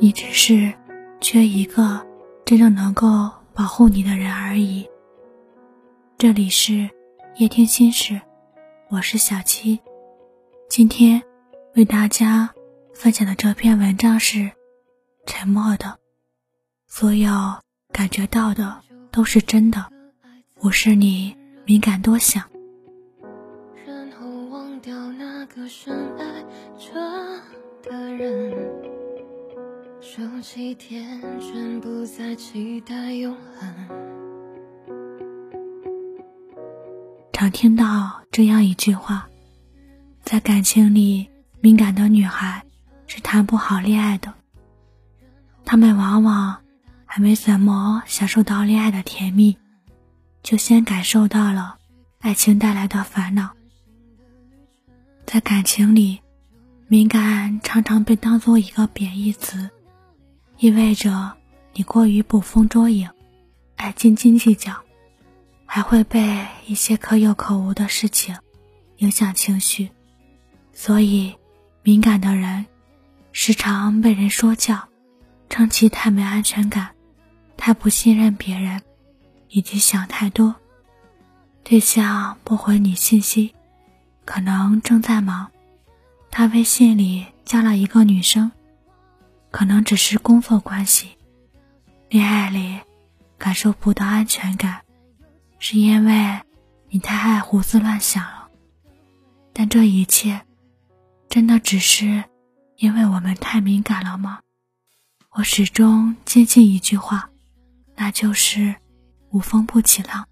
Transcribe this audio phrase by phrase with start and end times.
[0.00, 0.72] 你只是
[1.20, 2.06] 缺一个
[2.44, 4.88] 真正能够保护你的人而已。
[6.16, 6.88] 这里是
[7.36, 8.20] 夜听心事，
[8.90, 9.80] 我是小七，
[10.68, 11.20] 今天
[11.74, 12.48] 为大家
[12.94, 14.52] 分享的这篇文章是：
[15.26, 15.98] 沉默的，
[16.86, 17.30] 所有
[17.92, 18.80] 感觉到的
[19.10, 19.84] 都是真的，
[20.60, 22.44] 不是你敏感多想。
[23.84, 26.44] 然后忘掉那个深爱
[26.78, 26.94] 着
[27.82, 28.56] 的人，
[30.18, 33.72] 收起天真，不再期待永恒。
[37.32, 39.28] 常听到这样一句话，
[40.24, 42.64] 在感情里，敏感的女孩
[43.06, 44.34] 是谈不好恋爱的。
[45.64, 46.62] 她们往往
[47.06, 49.56] 还没怎么享受到恋爱的甜蜜，
[50.42, 51.76] 就先感受到了
[52.18, 53.50] 爱情带来的烦恼。
[55.24, 56.18] 在感情里，
[56.88, 59.70] 敏感常常被当做一个贬义词，
[60.58, 61.32] 意味着
[61.72, 63.08] 你过于捕风捉影，
[63.76, 64.74] 爱斤斤计较，
[65.64, 68.36] 还会被一些可有可无的事情
[68.96, 69.88] 影响情绪。
[70.72, 71.32] 所以，
[71.82, 72.66] 敏感的人
[73.30, 74.88] 时常被人说教，
[75.48, 76.90] 称其太没安全感，
[77.56, 78.82] 太不信任别人，
[79.48, 80.52] 以及想太多。
[81.62, 83.54] 对象不回你信息。
[84.24, 85.50] 可能正在忙，
[86.30, 88.50] 他微信里加了一个女生，
[89.50, 91.16] 可能只是工作关系。
[92.08, 92.80] 恋爱里
[93.36, 94.82] 感受不到安全感，
[95.58, 96.40] 是因为
[96.88, 98.48] 你太爱胡思乱想了。
[99.52, 100.42] 但这一切，
[101.28, 102.24] 真的只是
[102.76, 104.40] 因为我们太敏感了吗？
[105.30, 107.30] 我始终坚信一句话，
[107.96, 108.74] 那就是
[109.30, 110.26] 无风不起浪。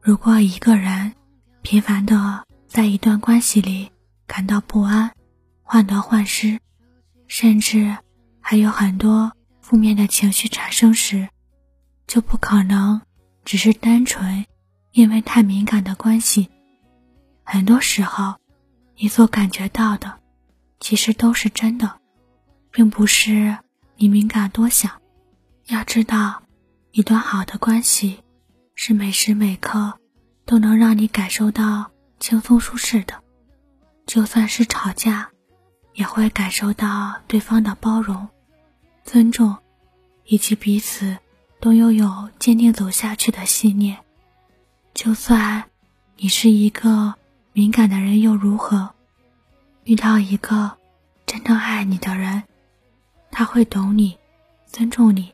[0.00, 1.14] 如果一个人
[1.62, 2.44] 频繁的。
[2.70, 3.90] 在一段关系里
[4.28, 5.10] 感到不安、
[5.64, 6.60] 患得患失，
[7.30, 7.96] 甚至
[8.40, 11.28] 还有很多负面的情绪产生时，
[12.08, 13.00] 就不可能
[13.44, 14.44] 只是单纯
[14.90, 16.50] 因为太敏感的关系。
[17.44, 18.34] 很多时候，
[18.96, 20.18] 你所感觉到的，
[20.80, 22.00] 其实都是真的，
[22.72, 23.56] 并不是
[23.94, 24.90] 你敏感多想。
[25.68, 26.42] 要知道，
[26.90, 28.24] 一段好的关系，
[28.74, 30.00] 是每时每刻
[30.44, 31.92] 都能让你感受到。
[32.18, 33.22] 轻松舒适的，
[34.04, 35.30] 就算是吵架，
[35.94, 38.28] 也会感受到对方的包容、
[39.04, 39.56] 尊重，
[40.24, 41.18] 以及彼此
[41.60, 43.98] 都拥有坚定走下去的信念。
[44.94, 45.64] 就算
[46.16, 47.14] 你是一个
[47.52, 48.90] 敏感的人，又如何？
[49.84, 50.72] 遇到一个
[51.26, 52.42] 真正爱你的人，
[53.30, 54.18] 他会懂你、
[54.66, 55.32] 尊重你，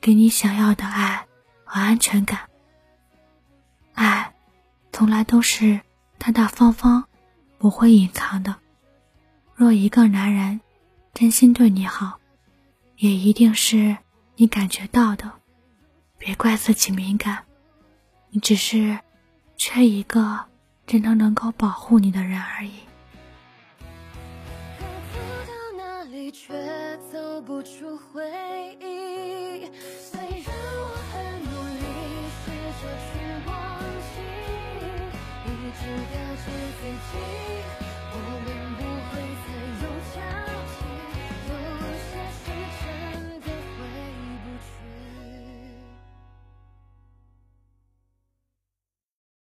[0.00, 1.26] 给你想要的爱
[1.64, 2.40] 和安全感。
[3.94, 4.32] 爱，
[4.92, 5.80] 从来都是。
[6.20, 7.04] 大大方方，
[7.58, 8.56] 不会隐藏的。
[9.58, 10.60] 若一个男人
[11.12, 12.20] 真心对你好，
[12.96, 13.98] 也一定是
[14.36, 15.32] 你感觉到的。
[16.16, 17.44] 别怪自己敏感，
[18.30, 19.00] 你只是
[19.56, 20.44] 缺一个
[20.86, 22.70] 真正能够保护你的人而已。
[26.30, 26.52] 却
[27.10, 28.22] 走不出回
[28.80, 29.64] 忆。
[29.98, 31.80] 虽然我很努力
[32.38, 32.44] 试
[32.78, 33.10] 着去
[33.48, 33.50] 忘
[34.04, 34.14] 记，
[35.46, 35.82] 一直
[36.12, 36.14] 告
[36.44, 36.46] 自
[37.10, 37.87] 己。
[38.10, 39.12] 我们不会
[39.44, 39.48] 再
[39.82, 40.57] 有交